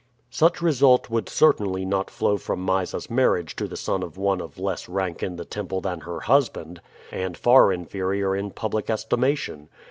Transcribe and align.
Such 0.31 0.63
result 0.63 1.11
would 1.11 1.29
certainly 1.29 1.85
not 1.85 2.09
flow 2.09 2.37
from 2.37 2.65
Mysa's 2.65 3.07
marriage 3.07 3.55
to 3.57 3.67
the 3.67 3.77
son 3.77 4.01
of 4.01 4.17
one 4.17 4.41
of 4.41 4.57
less 4.57 4.89
rank 4.89 5.21
in 5.21 5.35
the 5.35 5.45
temple 5.45 5.79
than 5.79 5.99
her 5.99 6.21
husband, 6.21 6.81
and 7.11 7.37
far 7.37 7.71
inferior 7.71 8.35
in 8.35 8.49
public 8.49 8.89
estimation. 8.89 9.69